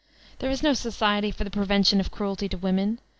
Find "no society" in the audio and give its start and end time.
0.63-1.29